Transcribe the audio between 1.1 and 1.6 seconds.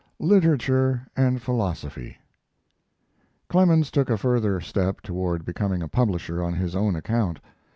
AND